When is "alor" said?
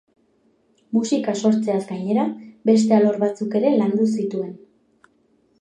2.97-3.21